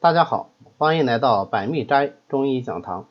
[0.00, 3.08] 大家好，欢迎来到百密斋中医讲堂，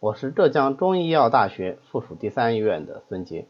[0.00, 3.46] 我是浙江中医药大学附属第三医院的孙杰。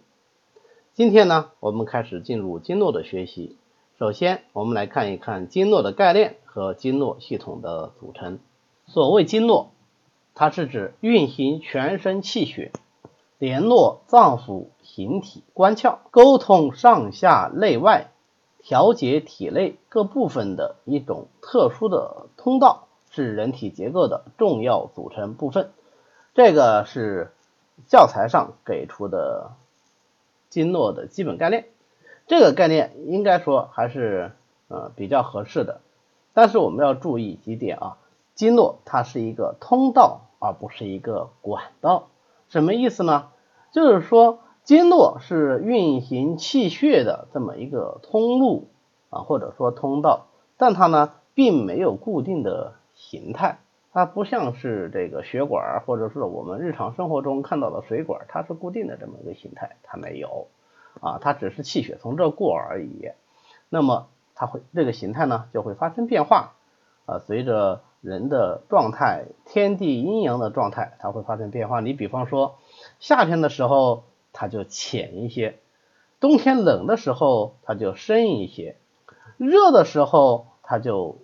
[0.93, 3.57] 今天呢，我们开始进入经络的学习。
[4.01, 8.41] 首先，我们来看一看经络的概念和经络系统的组成。
[8.87, 9.71] 所谓经络，
[10.35, 12.73] 它是指运行全身气血。
[13.39, 18.12] 联络脏腑、形体、关窍，沟通上下内外，
[18.63, 25.71] 调节体内各部分的一种特殊的通道，是人体结构的重要组成部分。
[26.35, 27.33] 这个是
[27.87, 29.53] 教材上给出的
[30.49, 31.67] 经络的基本概念。
[32.27, 34.33] 这个概念应该说还是
[34.69, 35.81] 呃比较合适的。
[36.33, 37.99] 但是我们要注意几点啊，
[38.35, 42.09] 经络它是一个通道，而不是一个管道。
[42.49, 43.29] 什么意思呢？
[43.73, 48.69] 就是说，经络是运行气血的这么一个通路
[49.11, 53.59] 啊，或者说通道，但它呢并没有固定的形态，
[53.93, 60.47] 它不像是这个血管，或者是我们日常生活中看到的水管，它是固定的这么一个形态，它没有
[61.01, 63.11] 啊，它只是气血从这过而已。
[63.69, 64.07] 那么
[64.37, 66.53] 它会这个形态呢就会发生变化
[67.07, 71.81] 啊，随着人的状态、天地阴阳的状态，它会发生变化。
[71.81, 72.55] 你比方说。
[72.99, 75.59] 夏天的时候它就浅一些，
[76.21, 78.77] 冬天冷的时候它就深一些，
[79.37, 81.19] 热的时候它就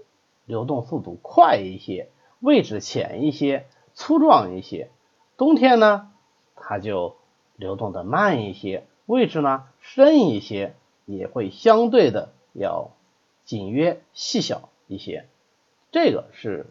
[0.45, 4.91] 流动速度快一些，位置浅一些，粗壮一些。
[5.37, 6.11] 冬天呢，
[6.57, 7.17] 它就
[7.57, 10.75] 流动的慢一些，位置呢深一些，
[11.07, 12.91] 也会相对的要
[13.45, 15.27] 紧约细小一些。
[15.91, 16.67] 这个是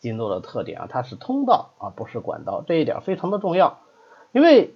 [0.00, 3.78] 经络的特点啊，它是通道而不是管道，这一点非常的重要。
[4.32, 4.74] 因为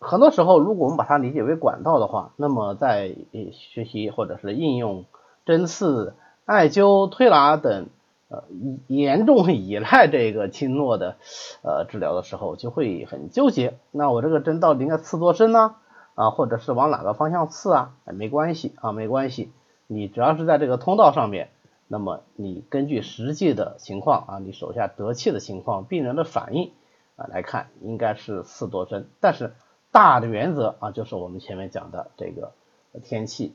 [0.00, 3.16] 很多时候，如果我们把它理解为管道的话，那么在
[3.52, 5.04] 学习或者是应用
[5.44, 7.88] 针刺、艾灸、推拿等
[8.28, 8.44] 呃
[8.86, 11.16] 严重依赖这个经络的
[11.62, 13.78] 呃治疗的时候，就会很纠结。
[13.90, 15.74] 那我这个针到底应该刺多深呢？
[16.14, 17.94] 啊，或者是往哪个方向刺啊？
[18.04, 19.50] 哎没关系啊，没关系。
[19.86, 21.48] 你只要是在这个通道上面，
[21.88, 26.70] 那么你根据实际的情况啊，你手下得气的情况、病人的反应。
[27.16, 29.54] 啊，来看应该是刺多深，但是
[29.98, 32.52] 大的原则啊，就是我们前面讲的这个
[33.02, 33.52] 天气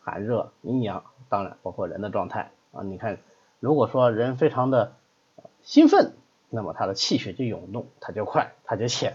[0.00, 2.82] 寒热、阴阳，当然包括人的状态啊。
[2.82, 3.18] 你看，
[3.60, 4.94] 如果说人非常的
[5.62, 6.14] 兴奋，
[6.50, 9.12] 那么他的气血就涌动，它就快，它就浅；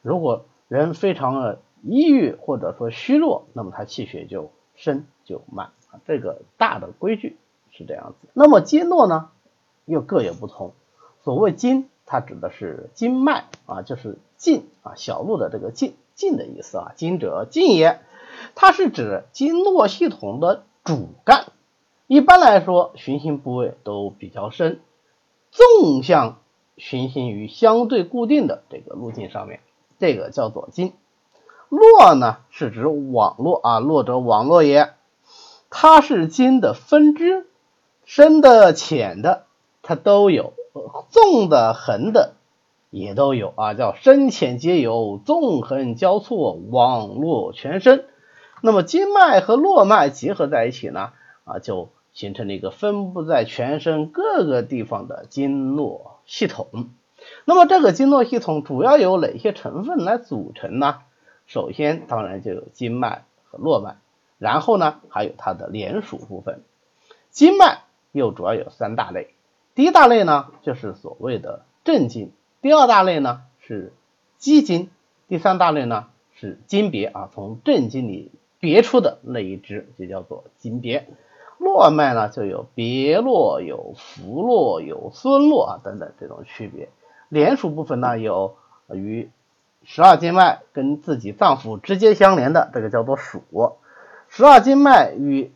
[0.00, 6.00] 如果人非常的抑郁或者说虚弱，那么他气血就深就慢啊。
[6.06, 7.36] 这个大的规矩
[7.70, 8.28] 是这样子。
[8.32, 9.28] 那么经络呢，
[9.84, 10.72] 又各有不同。
[11.22, 11.90] 所谓经。
[12.06, 18.00] 它指的是经脉啊，就是经啊，小路的这个经经的意思啊，经者经也，
[18.54, 21.46] 它是指经络系统的主干。
[22.06, 24.80] 一般来说，循行部位都比较深，
[25.50, 26.38] 纵向
[26.76, 29.60] 循行于相对固定的这个路径上面，
[29.98, 30.92] 这个叫做经。
[31.70, 34.92] 络呢，是指网络啊，络者网络也，
[35.70, 37.48] 它是经的分支，
[38.04, 39.46] 深的、浅的，
[39.82, 40.52] 它都有。
[41.10, 42.34] 纵的、横的
[42.90, 48.06] 也都有啊，叫深浅皆有，纵横交错，网络全身。
[48.60, 51.12] 那么经脉和络脉结合在一起呢，
[51.44, 56.66] 啊，就形成了一个分布在全身各个地方的经络系统。
[57.44, 60.98] 那么这个经络系统主要由哪些成分来组成呢？
[61.46, 63.96] 首先，当然就有经脉和络脉，
[64.38, 66.62] 然后呢，还有它的连属部分。
[67.30, 69.34] 经脉又主要有三大类。
[69.74, 72.28] 第一大类呢，就是所谓的正经；
[72.62, 73.92] 第二大类呢是
[74.38, 74.88] 基经；
[75.28, 78.30] 第三大类呢是经别啊，从正经里
[78.60, 81.08] 别出的那一支就叫做经别。
[81.58, 86.88] 络脉呢就有别络、有浮络、有孙络啊等等这种区别。
[87.28, 88.56] 连属部分呢有
[88.92, 89.30] 与
[89.82, 93.40] 十二经脉跟自己脏腑直接相连的，这个叫做属；
[94.28, 95.52] 十二经脉与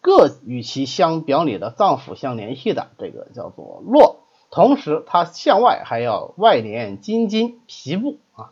[0.00, 4.20] 各与其相表里的脏腑相联系的，这个叫做络。
[4.50, 8.50] 同时，它向外还要外连筋经、皮部啊，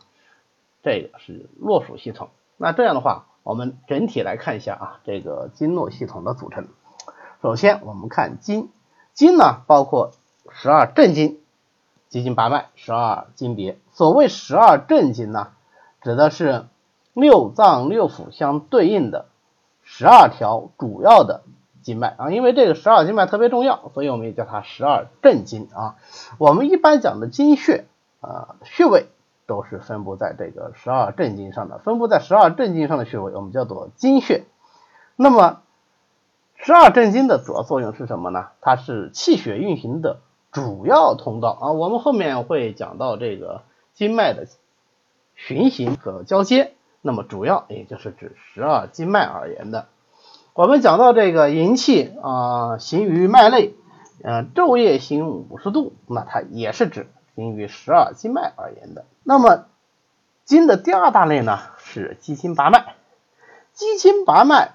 [0.83, 2.29] 这个是络属系统。
[2.55, 6.67] 那这样的话，我们整体来看一下啊，这个经络系统的组成。
[7.41, 8.69] 首先，我们看经，
[9.13, 10.11] 经呢包括
[10.51, 11.39] 十二正经、
[12.09, 13.79] 七经八脉、十二经别。
[13.91, 15.51] 所谓十二正经呢，
[16.01, 16.67] 指的是
[17.13, 19.25] 六脏六腑相对应的。
[19.91, 21.41] 十二条主要的
[21.81, 25.95] 经脉啊，因为这个十二经脉特别重要，所以我们也叫它十二正经啊。
[26.37, 27.85] 我们一般讲的经穴
[28.21, 29.07] 啊，穴位
[29.47, 34.45] 都是分布在这个十二正经上的，分布在十二正经上的穴位，我们叫做经穴。
[35.15, 35.63] 那么
[36.55, 38.49] 十二正经的主要作用是什么呢？
[38.61, 40.19] 它是气血运行的
[40.51, 41.71] 主要通道啊。
[41.71, 43.63] 我们后面会讲到这个
[43.93, 44.45] 经脉的
[45.35, 49.87] 循行和交接，那么主要也就是指十二经脉而言的。
[50.53, 53.73] 我们讲到这个营气啊行于脉内，
[54.23, 59.05] 嗯，昼夜行五十度，那它也是指行于十二经脉而言的。
[59.23, 59.65] 那么
[60.43, 62.95] 经的第二大类呢是奇经八脉，
[63.73, 64.73] 奇经八脉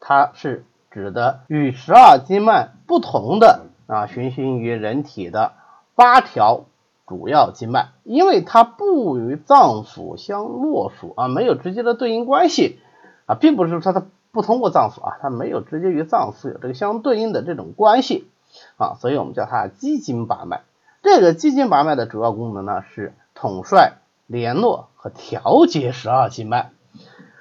[0.00, 5.52] 它是指的与十二经脉不同的啊循行于人体的
[5.94, 6.64] 八条
[7.08, 12.80] 主要经脉，因为它不与脏腑相络属啊，没有直接的对应关系
[13.26, 18.28] 啊，并不是说它不通过脏腑啊，它没有直接与脏腑有这个相对应的这种关系
[18.76, 20.60] 啊，所以我们叫它奇经八脉。
[21.02, 23.94] 这个奇经八脉的主要功能呢是统帅、
[24.26, 26.72] 联络和调节十二经脉。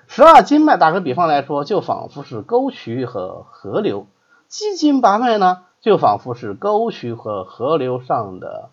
[0.08, 4.06] 十二经脉打个比方来说，就仿佛是沟渠和河流；
[4.48, 8.69] 奇经八脉呢，就仿佛是沟渠和河流上的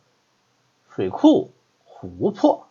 [0.95, 1.51] 水库、
[1.85, 2.69] 湖泊。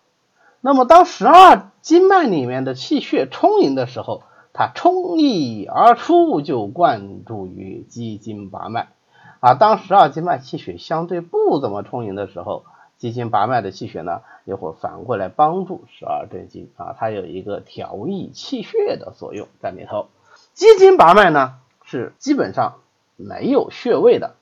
[0.62, 4.24] 那么，当十二经脉里面的气血充盈的时候，
[4.54, 8.88] 它冲溢而出，就灌注于肌经八脉。
[9.42, 12.64] 啊，当十二经脉气血相对不怎么充盈的时候，
[12.98, 20.08] 肌经八脉的气血呢，也会反过来帮助十二正经啊，它有一个调益气血的作用在里头。
[20.54, 22.76] 肌经八脉呢，是基本上
[23.18, 24.36] 没有穴位的，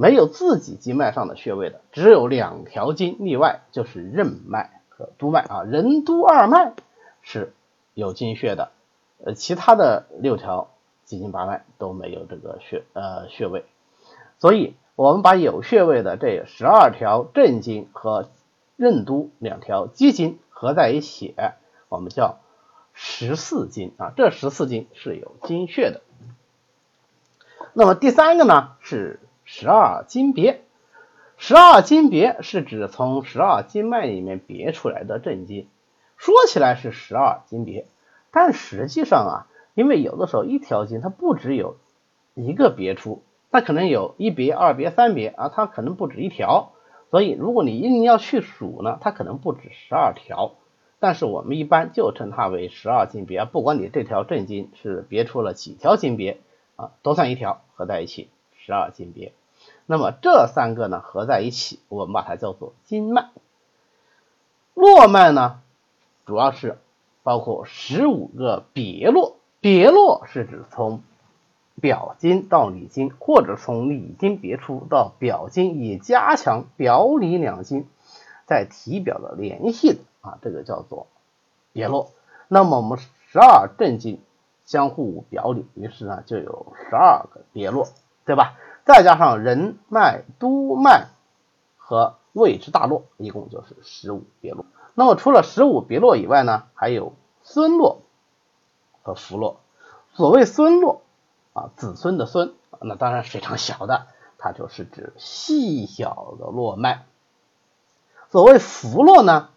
[0.00, 6.72] 没有自己经脉上的穴位的，只有两条经例外，就是任脉和督脉啊，任督二脉
[7.20, 7.52] 是
[7.92, 8.70] 有经穴的，
[9.22, 10.70] 呃，其他的六条
[11.04, 13.66] 奇经八脉都没有这个穴呃穴位。
[14.38, 18.30] 所以，我们把有穴位的这十二条正经和
[18.76, 21.34] 任督两条奇经合在一起，
[21.90, 22.38] 我们叫
[22.94, 24.14] 十四经啊。
[24.16, 26.00] 这十四经是有经穴的。
[27.74, 29.20] 那么第三个呢是
[29.52, 30.60] 十二经别。
[31.36, 35.66] 十二经别是指从十二经脉里面别出来的正经。
[36.16, 37.84] 说起来是十二经别，
[38.30, 41.76] 但实际上啊，因为有的时候一条经它不只有
[42.34, 43.24] 一个别出。
[43.50, 46.70] 它可能有一别、二别、三别啊，它可能不止一条，
[47.10, 50.54] 所以如果你一定要去数呢，它可能不止十二条，
[51.00, 56.38] 但是我们一般就称它为十二经别，不管你这条正经是别出了几条经别
[56.76, 59.32] 啊，都算一条，合在一起十二经别。
[59.90, 63.30] 那么这三个呢合在一起，我们把它叫做经脉。
[64.74, 65.60] 络脉呢，
[66.26, 66.78] 主要是
[67.24, 71.02] 包括十五个别络，别络是指从。
[71.80, 77.86] 表经到里经，或者从里经别出到表经，以加强表里两经
[78.44, 81.06] 在体表的联系的啊，这个叫做
[81.72, 82.10] 别络。
[82.48, 84.20] 那么我们十二正经
[84.66, 87.88] 相互表里，于是呢就有十二个别络，
[88.26, 88.58] 对吧？
[88.90, 91.06] 再加上任脉、督脉
[91.76, 94.66] 和胃之大络，一共就是十五别络。
[94.94, 98.02] 那么除了十五别络以外呢，还有孙络
[99.02, 99.60] 和浮络。
[100.14, 101.02] 所谓孙络。
[101.52, 104.06] 啊，子孙的孙，那当然非常小的，
[104.38, 107.06] 它就是指细小的络脉。
[108.30, 109.48] 所谓浮络呢，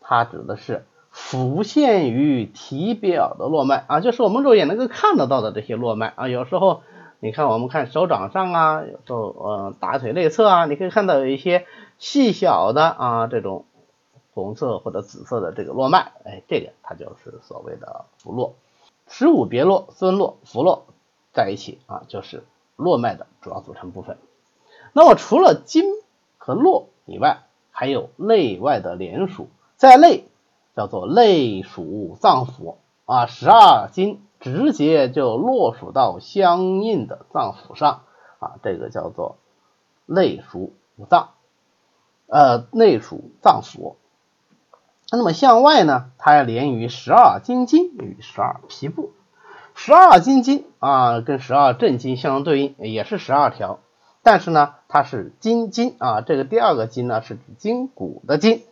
[0.00, 6.26] 它指的是浮现于体表的络脉啊，就是我们肉眼能够看得到的这些络脉啊。
[6.26, 6.82] 有时候
[7.20, 11.66] 你看，我们看手掌上啊，有时候呃大腿内侧啊，你可以看到有一些
[11.98, 13.64] 细小的啊这种
[14.34, 18.54] 红色或者紫色的这个络脉，哎，这个它就是所谓的浮络。
[19.08, 20.84] 十五别络、孙络、浮络。
[21.32, 22.44] 在一起啊，就是
[22.76, 24.16] 络脉的主要组成部分。
[24.94, 25.84] 那么除了经
[26.38, 30.24] 和络以外，还有内外的连属，在内
[30.74, 38.02] 叫做内属脏腑啊，十二经直接就落属到相应的脏腑上
[38.38, 39.38] 啊，这个叫做
[40.04, 41.30] 内属五脏，
[42.26, 43.96] 呃，内属脏腑。
[45.10, 49.12] 那么向外呢，它连于十二经经与十二皮部。
[49.74, 53.78] 十二经经啊，跟十二正经相对应，也是十二条，
[54.22, 58.64] 但是呢，它是筋经啊，这个第二个筋呢是指筋骨的筋，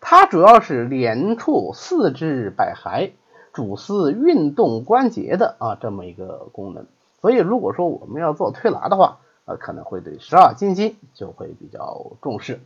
[0.00, 3.12] 它主要是连触四肢百骸，
[3.56, 6.86] 主司运动关节的啊这么一个功能。
[7.20, 12.60] 所以如果说我们要做推拿的话，呃，可能会对十二经经就会比较重视。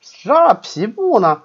[0.00, 1.42] 十二皮部呢？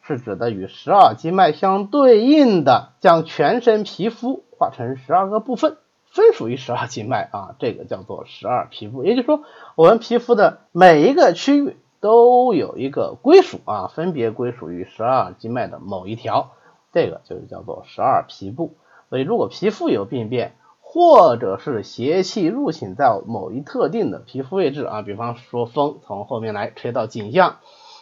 [0.00, 5.76] 是指的与十二经脉相对应的，将全身皮肤划成十二个部分，
[6.06, 9.04] 分属于十二经脉啊，这个叫做十二皮部。
[9.04, 9.42] 也就是说，
[9.74, 16.52] 我们皮肤的每一个区域都有一个归属啊，分别归属于十二经脉的某一条，
[16.92, 18.74] 这个就是叫做十二皮部。
[19.10, 27.56] 所以，如果皮肤有病变，或者是邪气入侵在某一特定的皮肤位置啊，比方说风从后面来吹到颈项，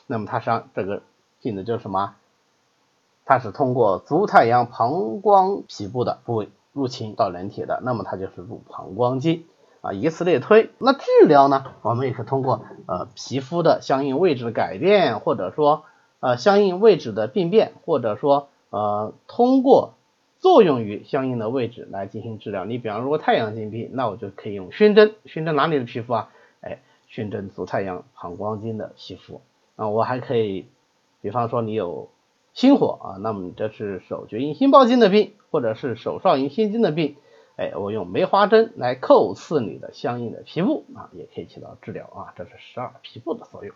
[0.06, 1.02] 那么它实际上这个
[1.42, 2.14] 病的就是什么？
[3.24, 9.44] 它是通过足太阳膀胱皮部的部位入侵到人体的，那么它就是入膀胱经
[9.80, 10.70] 啊，以此类推。
[10.78, 15.82] 那治疗呢，我们也是通过呃皮肤的相应位置的改变，或者说
[16.20, 19.94] 呃相应位置的病变，或者说呃通过。
[20.38, 22.66] 作用于相应的位置来进行治疗。
[22.66, 26.30] 你比方如果太阳经病，那我就可以用熏蒸，熏蒸哪里的皮肤啊？
[26.60, 29.40] 哎，熏蒸足太阳膀胱经的皮肤
[29.76, 29.88] 啊。
[29.88, 30.66] 我还可以，
[31.20, 32.10] 比方说你有
[32.52, 37.16] 心火啊，那么这是手厥阴心包经的病，或者是手少阴心经的病，
[37.56, 42.34] 哎，我用梅花针来叩刺你的相应的皮肤啊，也可以起到治疗啊。
[42.36, 43.74] 这是十二皮肤的作用。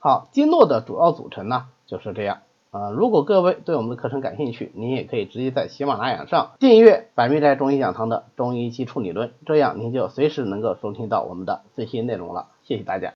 [0.00, 2.42] 好，经络的主要组成呢就是这样。
[2.70, 12.46] 啊，如果各位对我们的课程感兴趣，您也可以直接在喜马拉雅上订阅百密斋中医讲堂的中医基础理论，这样您就随时能够收听到我们的最新内容了。
[12.62, 13.08] 谢谢大家。